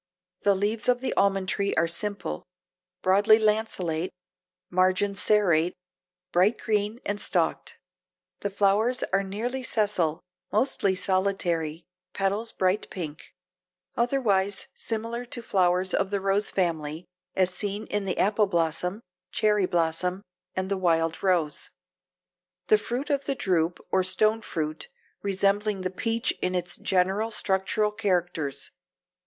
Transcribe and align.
The 0.41 0.55
leaves 0.55 0.89
of 0.89 0.99
the 1.01 1.13
almond 1.13 1.47
tree 1.47 1.75
are 1.75 1.87
simple, 1.87 2.47
broadly 3.03 3.37
lanceolate, 3.37 4.09
margins 4.71 5.21
serrate, 5.21 5.75
bright 6.31 6.57
green 6.57 6.99
and 7.05 7.21
stalked. 7.21 7.77
The 8.39 8.49
flowers 8.49 9.03
are 9.13 9.21
nearly 9.23 9.61
sessile, 9.61 10.23
mostly 10.51 10.95
solitary, 10.95 11.85
petals 12.13 12.51
bright 12.51 12.89
pink; 12.89 13.35
otherwise 13.95 14.65
similar 14.73 15.23
to 15.25 15.39
the 15.43 15.47
flowers 15.47 15.93
of 15.93 16.09
the 16.09 16.19
rose 16.19 16.49
family 16.49 17.05
as 17.35 17.53
seen 17.53 17.85
in 17.85 18.05
the 18.05 18.17
apple 18.17 18.47
blossom, 18.47 19.01
cherry 19.31 19.67
blossom 19.67 20.23
and 20.55 20.69
the 20.71 20.77
wild 20.79 21.21
rose. 21.21 21.69
The 22.69 22.79
fruit 22.79 23.11
is 23.11 23.29
a 23.29 23.35
drupe 23.35 23.79
or 23.91 24.01
stone 24.01 24.41
fruit, 24.41 24.89
resembling 25.21 25.81
the 25.81 25.91
peach 25.91 26.31
in 26.41 26.55
its 26.55 26.75
general 26.75 27.29
structural 27.29 27.91
characters. 27.91 28.71